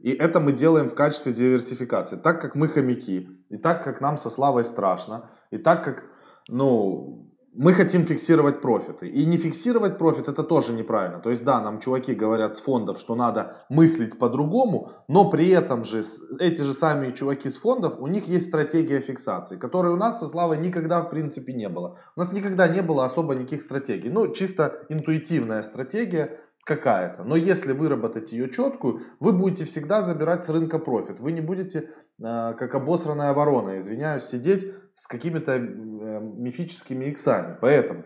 [0.00, 4.16] И это мы делаем в качестве диверсификации, так как мы хомяки, и так как нам
[4.16, 6.02] со Славой страшно, и так как,
[6.48, 9.08] ну, мы хотим фиксировать профиты.
[9.08, 11.18] И не фиксировать профит это тоже неправильно.
[11.18, 15.82] То есть да, нам чуваки говорят с фондов, что надо мыслить по-другому, но при этом
[15.82, 16.04] же
[16.38, 20.28] эти же сами чуваки с фондов, у них есть стратегия фиксации, которой у нас со
[20.28, 21.96] Славой никогда в принципе не было.
[22.14, 24.10] У нас никогда не было особо никаких стратегий.
[24.10, 27.24] Ну, чисто интуитивная стратегия какая-то.
[27.24, 31.18] Но если выработать ее четкую, вы будете всегда забирать с рынка профит.
[31.18, 35.58] Вы не будете, э, как обосранная ворона, извиняюсь, сидеть с какими-то
[36.20, 37.56] мифическими иксами.
[37.60, 38.04] Поэтому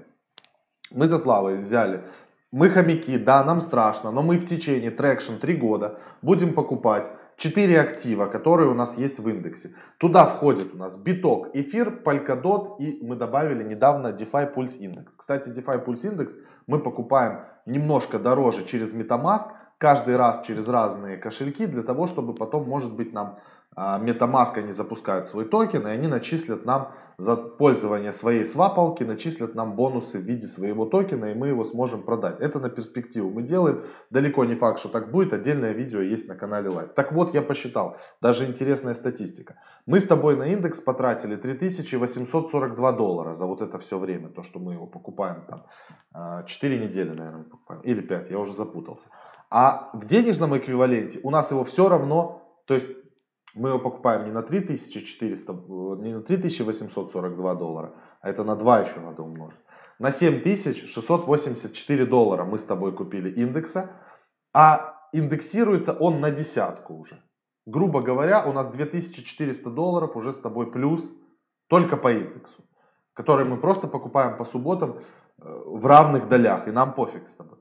[0.91, 2.05] мы со Славой взяли.
[2.53, 7.81] Мы хомяки, да, нам страшно, но мы в течение трекшн 3 года будем покупать 4
[7.81, 9.71] актива, которые у нас есть в индексе.
[9.99, 15.07] Туда входит у нас биток, эфир, Polkadot и мы добавили недавно DeFi Pulse Index.
[15.17, 16.31] Кстати, DeFi Pulse Index
[16.69, 19.49] мы покупаем немножко дороже через MetaMask,
[19.85, 23.37] каждый раз через разные кошельки для того, чтобы потом, может быть, нам
[23.77, 29.55] а, MetaMask они запускают свой токен, и они начислят нам за пользование своей свапалки, начислят
[29.55, 32.41] нам бонусы в виде своего токена, и мы его сможем продать.
[32.41, 33.85] Это на перспективу мы делаем.
[34.11, 35.33] Далеко не факт, что так будет.
[35.33, 36.95] Отдельное видео есть на канале Live.
[36.95, 37.97] Так вот, я посчитал.
[38.23, 39.57] Даже интересная статистика.
[39.87, 44.61] Мы с тобой на индекс потратили 3842 доллара за вот это все время, то, что
[44.61, 47.83] мы его покупаем там 4 а, недели, наверное, покупаем.
[47.83, 49.09] Или 5, я уже запутался.
[49.57, 52.91] А в денежном эквиваленте у нас его все равно, то есть
[53.55, 55.53] мы его покупаем не на 3400,
[56.01, 59.61] не на 3842 доллара, а это на 2 еще надо умножить.
[60.01, 63.93] На 7684 доллара мы с тобой купили индекса,
[64.53, 67.23] а индексируется он на десятку уже.
[67.65, 71.13] Грубо говоря, у нас 2400 долларов уже с тобой плюс
[71.69, 72.65] только по индексу,
[73.13, 74.99] который мы просто покупаем по субботам
[75.39, 77.54] э, в равных долях, и нам пофиг с тобой.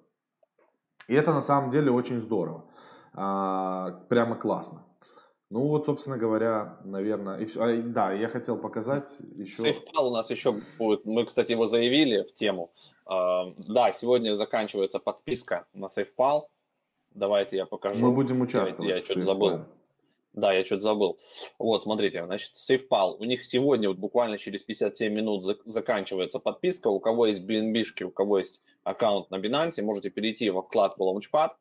[1.07, 2.65] И это на самом деле очень здорово,
[3.13, 4.85] а, прямо классно.
[5.49, 7.63] Ну вот, собственно говоря, наверное, и все.
[7.63, 9.61] А, да, я хотел показать еще...
[9.61, 12.71] Сейфпал у нас еще будет, мы, кстати, его заявили в тему.
[13.05, 16.49] Uh, да, сегодня заканчивается подписка на Сейфпал.
[17.11, 17.99] Давайте я покажу.
[17.99, 18.89] Мы будем участвовать.
[18.89, 19.59] Я, я что-то забыл.
[20.33, 21.19] Да, я что-то забыл.
[21.59, 23.17] Вот, смотрите, значит, SafePal.
[23.19, 26.87] У них сегодня, вот буквально через 57 минут заканчивается подписка.
[26.87, 31.51] У кого есть BNB, у кого есть аккаунт на Binance, можете перейти во вкладку Launchpad,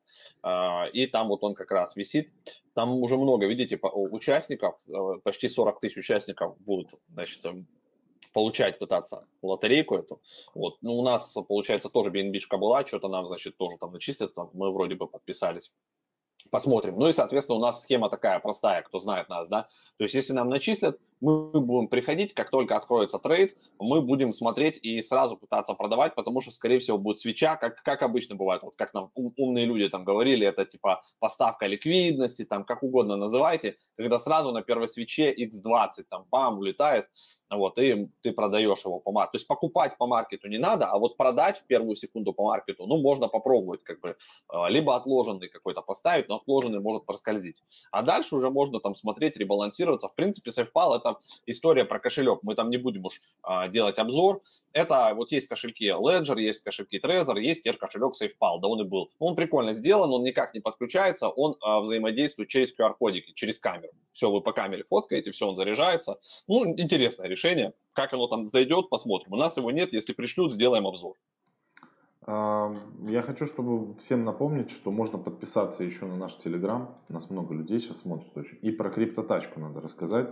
[0.43, 2.31] э, и там вот он как раз висит.
[2.73, 7.67] Там уже много, видите, участников, э, почти 40 тысяч участников будут, значит, эм,
[8.33, 10.23] получать, пытаться лотерейку эту.
[10.55, 10.79] Вот.
[10.81, 14.49] Ну, у нас, получается, тоже BNB была, что-то нам, значит, тоже там начислится.
[14.55, 15.75] Мы вроде бы подписались
[16.51, 16.99] посмотрим.
[16.99, 19.69] Ну и, соответственно, у нас схема такая простая, кто знает нас, да.
[19.97, 24.79] То есть, если нам начислят, мы будем приходить, как только откроется трейд, мы будем смотреть
[24.83, 28.75] и сразу пытаться продавать, потому что, скорее всего, будет свеча, как, как обычно бывает, вот
[28.77, 34.19] как нам умные люди там говорили, это типа поставка ликвидности, там как угодно называйте, когда
[34.19, 37.07] сразу на первой свече x20 там бам, улетает,
[37.49, 39.33] вот, и ты продаешь его по маркету.
[39.33, 42.87] То есть покупать по маркету не надо, а вот продать в первую секунду по маркету,
[42.87, 44.17] ну, можно попробовать, как бы,
[44.49, 47.63] а, либо отложенный какой-то поставить, но отложенный может проскользить.
[47.93, 50.09] А дальше уже можно там смотреть, ребалансироваться.
[50.09, 51.12] В принципе, SafePal это
[51.47, 52.41] история про кошелек.
[52.43, 54.43] Мы там не будем уж а, делать обзор.
[54.73, 58.61] Это вот есть кошельки Ledger, есть кошельки Trezor, есть теперь кошелек SafePal.
[58.61, 59.11] Да он и был.
[59.19, 63.93] Он прикольно сделан, он никак не подключается, он а, взаимодействует через QR-кодики, через камеру.
[64.13, 66.19] Все, вы по камере фоткаете, все, он заряжается.
[66.49, 67.73] Ну, интересное решение.
[67.93, 69.33] Как оно там зайдет, посмотрим.
[69.33, 71.17] У нас его нет, если пришлют, сделаем обзор.
[72.27, 76.97] Я хочу, чтобы всем напомнить, что можно подписаться еще на наш Телеграм.
[77.09, 78.59] Нас много людей сейчас смотрят очень.
[78.63, 80.29] И про криптотачку надо рассказать.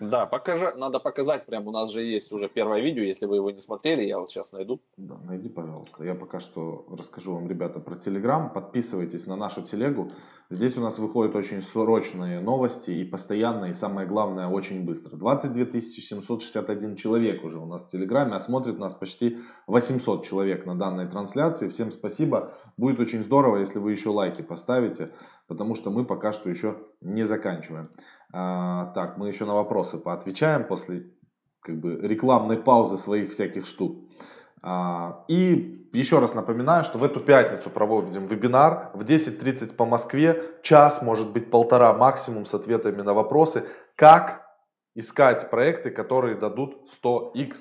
[0.00, 3.50] Да, покажи, надо показать, прям у нас же есть уже первое видео, если вы его
[3.50, 4.80] не смотрели, я вот сейчас найду.
[4.96, 6.04] Да, найди, пожалуйста.
[6.04, 8.52] Я пока что расскажу вам, ребята, про Телеграм.
[8.52, 10.12] Подписывайтесь на нашу телегу.
[10.50, 15.16] Здесь у нас выходят очень срочные новости и постоянно, и самое главное, очень быстро.
[15.16, 20.78] 22 761 человек уже у нас в Телеграме, а смотрит нас почти 800 человек на
[20.78, 21.68] данной трансляции.
[21.68, 22.54] Всем спасибо.
[22.76, 25.10] Будет очень здорово, если вы еще лайки поставите,
[25.48, 27.90] потому что мы пока что еще не заканчиваем.
[28.32, 31.06] А, так, мы еще на вопросы поотвечаем после
[31.60, 33.98] как бы рекламной паузы своих всяких штук.
[34.62, 40.42] А, и еще раз напоминаю, что в эту пятницу проводим вебинар в 10.30 по Москве,
[40.62, 43.64] час, может быть полтора максимум с ответами на вопросы,
[43.94, 44.46] как
[44.94, 47.54] искать проекты, которые дадут 100x.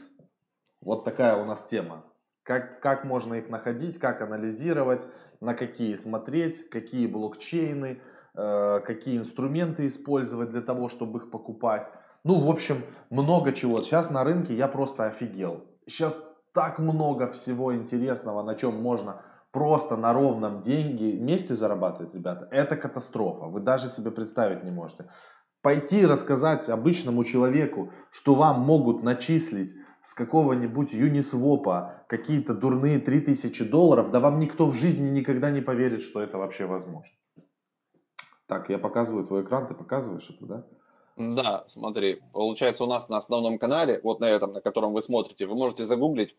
[0.82, 2.04] Вот такая у нас тема.
[2.44, 5.08] Как, как можно их находить, как анализировать,
[5.40, 8.02] на какие смотреть, какие блокчейны,
[8.38, 11.92] какие инструменты использовать для того, чтобы их покупать.
[12.24, 13.82] Ну, в общем, много чего.
[13.82, 15.66] Сейчас на рынке я просто офигел.
[15.88, 16.16] Сейчас
[16.54, 22.48] так много всего интересного, на чем можно просто на ровном деньги вместе зарабатывать, ребята.
[22.52, 23.46] Это катастрофа.
[23.46, 25.06] Вы даже себе представить не можете.
[25.64, 29.74] Пойти рассказать обычному человеку, что вам могут начислить
[30.04, 36.02] с какого-нибудь Юнисвопа какие-то дурные 3000 долларов, да вам никто в жизни никогда не поверит,
[36.02, 37.12] что это вообще возможно.
[38.48, 40.68] Так, я показываю твой экран, ты показываешь это, да?
[41.18, 45.46] Да, смотри, получается у нас на основном канале, вот на этом, на котором вы смотрите,
[45.46, 46.36] вы можете загуглить,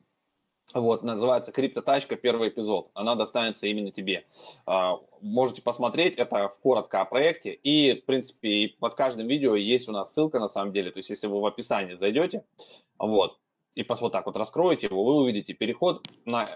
[0.75, 2.17] вот, называется «Криптотачка.
[2.17, 2.91] Первый эпизод».
[2.93, 4.27] Она достанется именно тебе.
[4.67, 7.53] А, можете посмотреть, это в коротко о проекте.
[7.53, 10.91] И, в принципе, под каждым видео есть у нас ссылка, на самом деле.
[10.91, 12.45] То есть, если вы в описании зайдете,
[12.99, 13.39] вот,
[13.75, 16.49] и вот так вот раскроете его, вы увидите переход на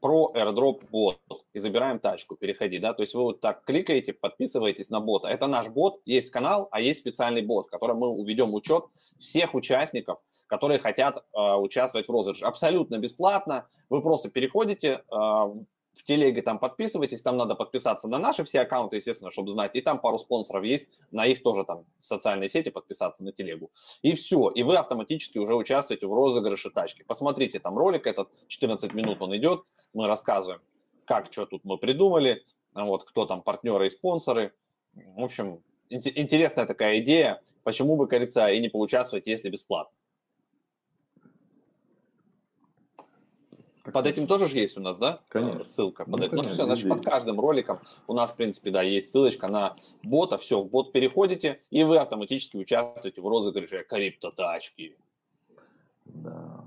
[0.00, 1.18] про airdrop бот
[1.52, 5.28] и забираем тачку, переходи, да, то есть вы вот так кликаете, подписываетесь на бота.
[5.28, 8.84] Это наш бот, есть канал, а есть специальный бот, в котором мы уведем учет
[9.18, 12.44] всех участников, которые хотят э, участвовать в розыгрыше.
[12.44, 15.44] Абсолютно бесплатно, вы просто переходите, э,
[15.96, 19.74] в телеге там подписывайтесь, там надо подписаться на наши все аккаунты, естественно, чтобы знать.
[19.74, 23.70] И там пару спонсоров есть, на их тоже там социальные сети подписаться на телегу.
[24.02, 27.02] И все, и вы автоматически уже участвуете в розыгрыше тачки.
[27.02, 29.62] Посмотрите, там ролик этот, 14 минут он идет,
[29.94, 30.60] мы рассказываем,
[31.06, 34.52] как, что тут мы придумали, вот, кто там партнеры и спонсоры.
[34.92, 39.96] В общем, интересная такая идея, почему бы, кажется, и не поучаствовать, если бесплатно.
[43.86, 45.20] Так под этим тоже же есть у нас, да?
[45.28, 45.62] Конечно.
[45.62, 46.04] Ссылка.
[46.04, 46.30] Под ну, этим.
[46.30, 49.76] Конечно, ну, все, значит, под каждым роликом у нас, в принципе, да, есть ссылочка на
[50.02, 50.38] бота.
[50.38, 54.96] Все, в бот переходите, и вы автоматически участвуете в розыгрыше криптотачки.
[56.04, 56.64] Да.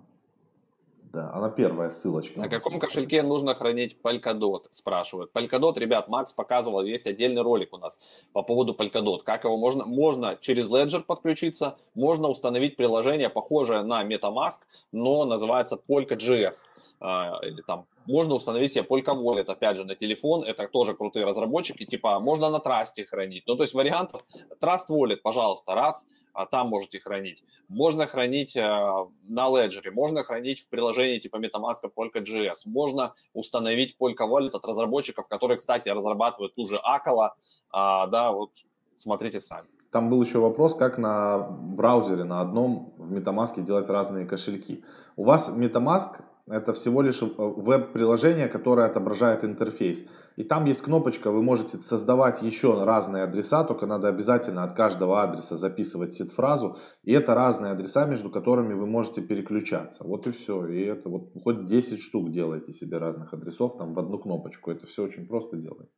[1.11, 2.39] Да, она первая ссылочка.
[2.39, 5.31] На каком кошельке нужно хранить Polkadot, спрашивают.
[5.33, 7.99] Polkadot, ребят, Макс показывал, есть отдельный ролик у нас
[8.31, 9.23] по поводу Polkadot.
[9.23, 9.85] Как его можно?
[9.85, 14.59] Можно через Ledger подключиться, можно установить приложение, похожее на MetaMask,
[14.91, 16.65] но называется Polka.js.
[16.99, 21.25] А, или там можно установить себе Polka Wallet, опять же, на телефон, это тоже крутые
[21.25, 23.43] разработчики, типа можно на Трасте хранить.
[23.45, 24.23] Ну, то есть вариантов,
[24.59, 27.43] Trust Wallet, пожалуйста, раз, а там можете хранить.
[27.67, 34.27] Можно хранить э, на Ledger, можно хранить в приложении типа MetaMask Polka.js, можно установить Polka
[34.27, 37.35] Wallet от разработчиков, которые, кстати, разрабатывают ту же Акала,
[37.71, 38.51] э, да, вот
[38.95, 39.67] смотрите сами.
[39.91, 44.83] Там был еще вопрос, как на браузере на одном в MetaMask делать разные кошельки.
[45.15, 50.05] У вас MetaMask это всего лишь э, веб-приложение, которое отображает интерфейс.
[50.35, 55.21] И там есть кнопочка, вы можете создавать еще разные адреса, только надо обязательно от каждого
[55.21, 56.77] адреса записывать сид-фразу.
[57.03, 60.03] И это разные адреса, между которыми вы можете переключаться.
[60.03, 60.65] Вот и все.
[60.65, 64.71] И это вот хоть 10 штук делайте себе разных адресов там в одну кнопочку.
[64.71, 65.89] Это все очень просто делать.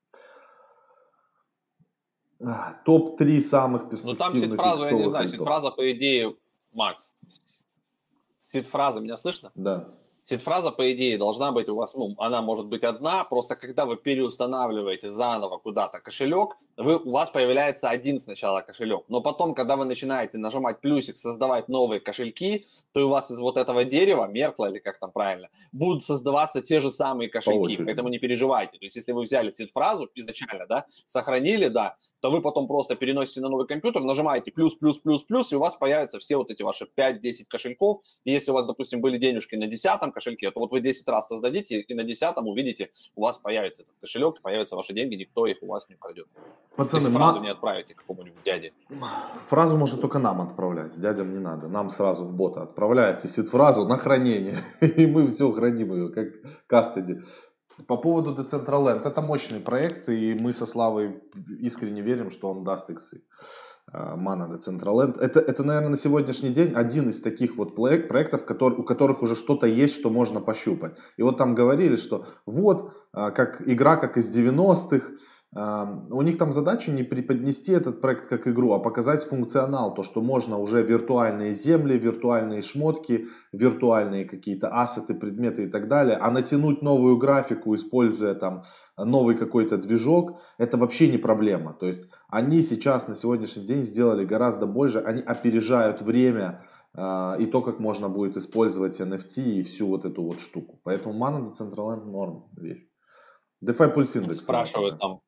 [2.86, 6.36] Топ-3 самых перспективных Ну там сид-фразу, я не знаю, сид-фраза по идее,
[6.74, 7.14] Макс,
[8.40, 9.52] сид-фраза, меня слышно?
[9.56, 10.01] Да.
[10.24, 13.98] Сид-фраза, по идее, должна быть у вас, ну, она может быть одна, просто когда вы
[13.98, 19.86] переустанавливаете заново куда-то кошелек, вы, у вас появляется один сначала кошелек, но потом, когда вы
[19.86, 24.80] начинаете нажимать плюсик, создавать новые кошельки, то у вас из вот этого дерева, меркла или
[24.80, 28.78] как там правильно, будут создаваться те же самые кошельки, По поэтому не переживайте.
[28.78, 33.42] То есть, если вы взяли сид-фразу изначально, да, сохранили, да, то вы потом просто переносите
[33.42, 36.62] на новый компьютер, нажимаете плюс, плюс, плюс, плюс, и у вас появятся все вот эти
[36.62, 38.02] ваши 5-10 кошельков.
[38.24, 41.28] И если у вас, допустим, были денежки на 10 кошельке, то вот вы 10 раз
[41.28, 45.58] создадите, и на 10 увидите, у вас появится этот кошелек, появятся ваши деньги, никто их
[45.62, 46.28] у вас не украдет.
[46.76, 47.46] Пацаны, Если фразу ма...
[47.46, 48.74] не отправите какому-нибудь дяде.
[49.48, 51.68] Фразу можно только нам отправлять, дядям не надо.
[51.68, 56.28] Нам сразу в бота отправляете сид-фразу на хранение, и мы все храним ее, как
[56.68, 57.22] кастеди.
[57.88, 61.22] По поводу Decentraland, это мощный проект, и мы со Славой
[61.60, 63.24] искренне верим, что он даст иксы.
[63.94, 65.20] Mana Decentraland.
[65.20, 69.36] Это, это, наверное, на сегодняшний день один из таких вот проектов, который, у которых уже
[69.36, 70.98] что-то есть, что можно пощупать.
[71.18, 75.12] И вот там говорили, что вот, как игра, как из 90-х,
[75.54, 80.22] у них там задача не преподнести этот проект как игру, а показать функционал, то, что
[80.22, 86.82] можно уже виртуальные земли, виртуальные шмотки, виртуальные какие-то ассеты, предметы и так далее, а натянуть
[86.82, 88.64] новую графику, используя там
[88.98, 91.74] новый какой-то движок, это вообще не проблема.
[91.74, 97.46] То есть они сейчас на сегодняшний день сделали гораздо больше, они опережают время э, и
[97.46, 100.80] то, как можно будет использовать NFT и всю вот эту вот штуку.
[100.84, 102.88] Поэтому Mana Decentraland норм вещь.
[103.62, 104.36] DeFi Pulse Index.
[104.36, 105.20] Спрашивают там,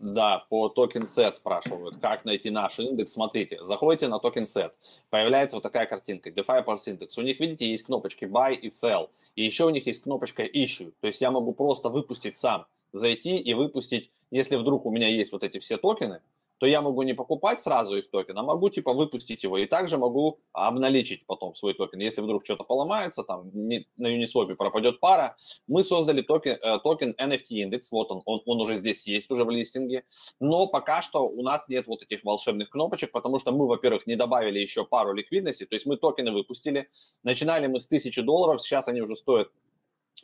[0.00, 3.12] да, по Token Set спрашивают, как найти наш индекс.
[3.12, 4.74] Смотрите, заходите на Token Set,
[5.10, 7.08] появляется вот такая картинка, DeFi Pulse Index.
[7.18, 9.10] У них, видите, есть кнопочки Buy и Sell.
[9.36, 10.92] И еще у них есть кнопочка Issue.
[11.00, 15.32] То есть я могу просто выпустить сам, зайти и выпустить, если вдруг у меня есть
[15.32, 16.22] вот эти все токены,
[16.60, 19.56] то я могу не покупать сразу их токен, а могу типа выпустить его.
[19.56, 22.00] И также могу обналичить потом свой токен.
[22.00, 25.36] Если вдруг что-то поломается, там на Uniswap пропадет пара,
[25.66, 29.44] мы создали токен, э, токен NFT Index, вот он, он, он уже здесь есть, уже
[29.44, 30.04] в листинге.
[30.38, 34.16] Но пока что у нас нет вот этих волшебных кнопочек, потому что мы, во-первых, не
[34.16, 36.90] добавили еще пару ликвидности, то есть мы токены выпустили.
[37.22, 39.50] Начинали мы с 1000 долларов, сейчас они уже стоят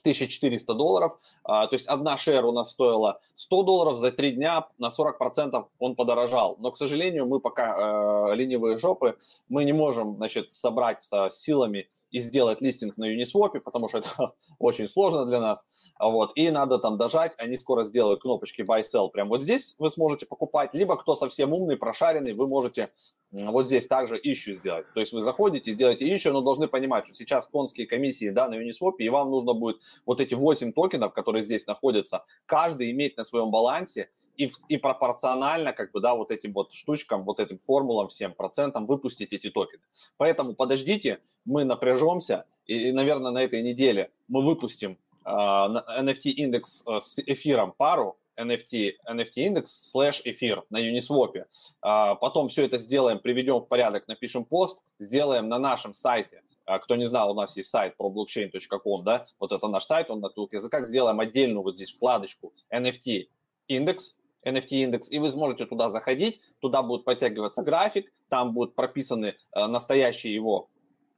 [0.01, 4.66] 1400 долларов, а, то есть одна share у нас стоила 100 долларов, за три дня
[4.78, 6.57] на 40% он подорожал.
[6.59, 9.16] Но, к сожалению, мы пока э, ленивые жопы,
[9.49, 14.32] мы не можем, значит, собрать со силами и сделать листинг на Uniswap, потому что это
[14.59, 15.92] очень сложно для нас.
[15.98, 16.32] Вот.
[16.34, 19.11] И надо там дожать, они скоро сделают кнопочки Buy Sell.
[19.11, 22.90] Прям вот здесь вы сможете покупать, либо кто совсем умный, прошаренный, вы можете
[23.32, 24.86] вот здесь также ищу сделать.
[24.94, 28.54] То есть вы заходите, сделаете ищу, но должны понимать, что сейчас конские комиссии да, на
[28.54, 33.24] Uniswap, и вам нужно будет вот эти 8 токенов, которые здесь находятся, каждый иметь на
[33.24, 38.09] своем балансе, и, и пропорционально как бы, да, вот этим вот штучкам, вот этим формулам,
[38.09, 39.82] всем процентам выпустить эти токены.
[40.16, 47.18] Поэтому подождите, мы напряжемся, и, и наверное, на этой неделе мы выпустим индекс э, с
[47.18, 51.45] эфиром пару, NFT, NFT индекс слэш эфир на Uniswap.
[51.80, 56.43] А, потом все это сделаем, приведем в порядок, напишем пост, сделаем на нашем сайте.
[56.66, 60.11] А, кто не знал, у нас есть сайт про blockchain.com, да, вот это наш сайт,
[60.11, 60.87] он на двух языках.
[60.87, 63.28] Сделаем отдельную вот здесь вкладочку NFT
[63.68, 69.34] индекс, NFT индекс, и вы сможете туда заходить, туда будет подтягиваться график, там будут прописаны
[69.55, 70.70] э, настоящие его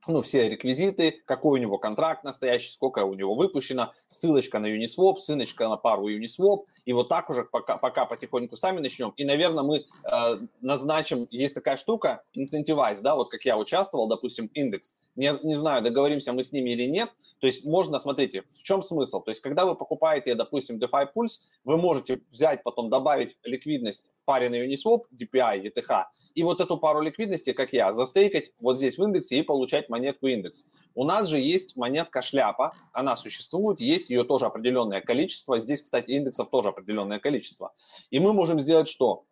[0.09, 5.17] ну, все реквизиты, какой у него контракт настоящий, сколько у него выпущено, ссылочка на Uniswap,
[5.19, 9.11] ссылочка на пару Uniswap, и вот так уже пока, пока потихоньку сами начнем.
[9.17, 14.51] И, наверное, мы э, назначим, есть такая штука, Incentivize, да, вот как я участвовал, допустим,
[14.55, 18.63] индекс, не, не знаю, договоримся мы с ними или нет, то есть можно, смотрите, в
[18.63, 23.37] чем смысл, то есть когда вы покупаете, допустим, DeFi Pulse, вы можете взять, потом добавить
[23.45, 26.05] ликвидность в паре на Uniswap, DPI, ETH,
[26.35, 30.27] и вот эту пару ликвидности, как я, застейкать вот здесь в индексе и получать монетку
[30.27, 30.67] индекс.
[30.95, 35.59] У нас же есть монетка шляпа, она существует, есть ее тоже определенное количество.
[35.59, 37.73] Здесь, кстати, индексов тоже определенное количество.
[38.11, 39.25] И мы можем сделать что?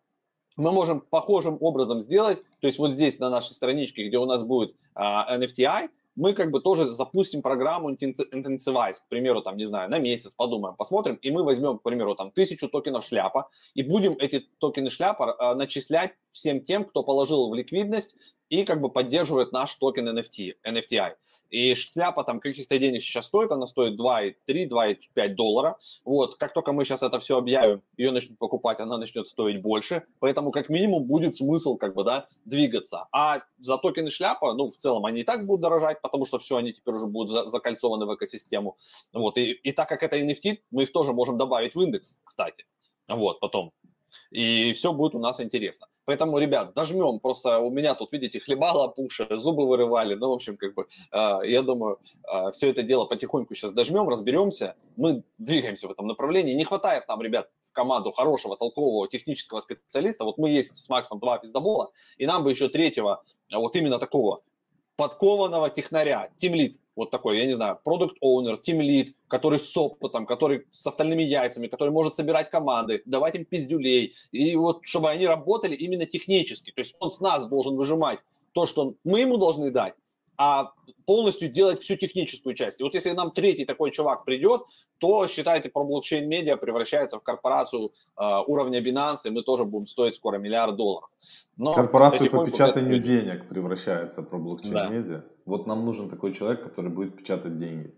[0.57, 4.43] мы можем похожим образом сделать, то есть вот здесь на нашей страничке, где у нас
[4.43, 9.89] будет uh, NFTI, мы как бы тоже запустим программу Intensivize, к примеру, там, не знаю,
[9.89, 14.13] на месяц, подумаем, посмотрим, и мы возьмем, к примеру, там, тысячу токенов шляпа, и будем
[14.13, 18.17] эти токены шляпа э, начислять всем тем, кто положил в ликвидность
[18.49, 21.13] и как бы поддерживает наш токен NFT, NFTI.
[21.49, 25.77] И шляпа там каких-то денег сейчас стоит, она стоит 2,3, 2,5 доллара.
[26.05, 30.05] Вот, как только мы сейчас это все объявим, ее начнут покупать, она начнет стоить больше.
[30.19, 33.07] Поэтому как минимум будет смысл как бы, да, двигаться.
[33.11, 36.57] А за токены шляпа, ну, в целом они и так будут дорожать, потому что все,
[36.57, 38.77] они теперь уже будут за, закольцованы в экосистему.
[39.13, 42.65] Вот, и, и так как это NFT, мы их тоже можем добавить в индекс, кстати.
[43.07, 43.71] Вот, потом
[44.31, 45.87] и все будет у нас интересно.
[46.05, 50.57] Поэтому, ребят, дожмем, просто у меня тут, видите, хлебало пуша, зубы вырывали, ну, в общем,
[50.57, 51.99] как бы, э, я думаю,
[52.31, 56.53] э, все это дело потихоньку сейчас дожмем, разберемся, мы двигаемся в этом направлении.
[56.53, 61.19] Не хватает нам, ребят, в команду хорошего, толкового технического специалиста, вот мы есть с Максом
[61.19, 64.41] два пиздобола, и нам бы еще третьего, вот именно такого
[64.95, 70.65] подкованного технаря, тимлит, вот такой, я не знаю, продукт оунер тимлит, который с опытом, который
[70.71, 75.75] с остальными яйцами, который может собирать команды, давать им пиздюлей, и вот чтобы они работали
[75.75, 78.19] именно технически, то есть он с нас должен выжимать
[78.53, 79.93] то, что мы ему должны дать,
[80.37, 80.71] а
[81.05, 82.79] полностью делать всю техническую часть.
[82.79, 84.61] И вот если нам третий такой чувак придет,
[84.97, 90.15] то, считайте, про блокчейн-медиа превращается в корпорацию э, уровня Binance, и мы тоже будем стоить
[90.15, 91.09] скоро миллиард долларов.
[91.55, 93.07] Но корпорацию по печатанию это...
[93.07, 95.17] денег превращается про блокчейн-медиа.
[95.17, 95.25] Да.
[95.45, 97.93] Вот нам нужен такой человек, который будет печатать деньги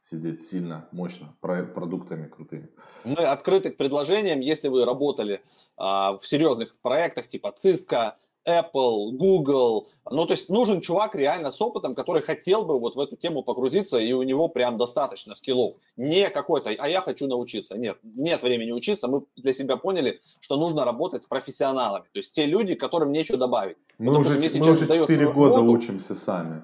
[0.00, 2.68] сидеть сильно, мощно, продуктами крутыми.
[3.04, 5.42] Мы открыты к предложениям, если вы работали
[5.76, 8.12] а, в серьезных проектах типа Cisco,
[8.48, 9.86] Apple, Google.
[10.10, 13.42] Ну, то есть нужен чувак реально с опытом, который хотел бы вот в эту тему
[13.42, 15.74] погрузиться, и у него прям достаточно скиллов.
[15.96, 17.76] Не какой-то, а я хочу научиться.
[17.76, 19.08] Нет, нет времени учиться.
[19.08, 22.04] Мы для себя поняли, что нужно работать с профессионалами.
[22.12, 23.76] То есть те люди, которым нечего добавить.
[23.98, 26.62] Мы вот, уже, мы уже 4 года работу, учимся сами.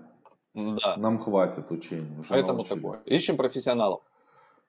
[0.55, 0.95] Да.
[0.97, 2.19] Нам хватит учения.
[2.21, 2.83] Уже Поэтому научились.
[2.83, 3.01] такое.
[3.07, 4.01] Ищем профессионалов.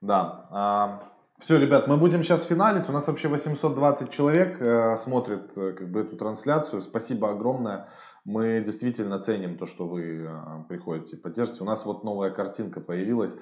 [0.02, 1.10] Да.
[1.38, 2.88] Все, ребят, мы будем сейчас финалить.
[2.88, 6.82] У нас вообще 820 человек э, смотрит э, как бы эту трансляцию.
[6.82, 7.90] Спасибо огромное.
[8.24, 11.62] Мы действительно ценим то, что вы э, приходите, поддержите.
[11.62, 13.36] У нас вот новая картинка появилась.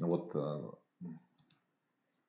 [0.00, 1.08] Вот, э,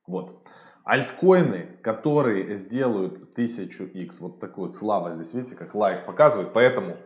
[0.08, 0.48] вот.
[0.84, 6.54] Альткоины, которые сделают 1000x, вот такой вот слава здесь, видите, как лайк показывает.
[6.54, 6.98] Поэтому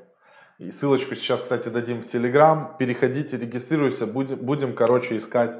[0.59, 2.77] и ссылочку сейчас, кстати, дадим в Телеграм.
[2.79, 4.07] Переходите, регистрируйся.
[4.07, 5.59] Будем, будем короче, искать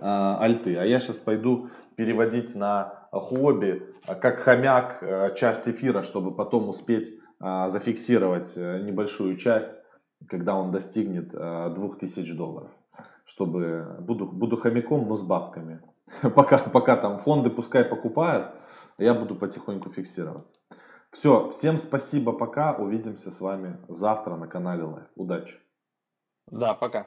[0.00, 0.76] альты.
[0.76, 6.68] А я сейчас пойду переводить на хобби, а, как хомяк, э, часть эфира, чтобы потом
[6.68, 9.80] успеть э, зафиксировать э, небольшую часть,
[10.28, 12.70] когда он достигнет э, 2000 долларов.
[13.24, 15.80] Чтобы буду, буду хомяком, но с бабками.
[16.34, 18.54] пока, пока там фонды пускай покупают,
[18.98, 20.52] я буду потихоньку фиксировать.
[21.10, 22.74] Все, всем спасибо, пока.
[22.74, 25.06] Увидимся с вами завтра на канале Live.
[25.14, 25.56] Удачи.
[26.50, 27.06] Да, пока.